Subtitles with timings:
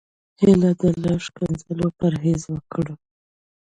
[0.39, 2.93] هيله ده له ښکنځلو پرهېز وکړو.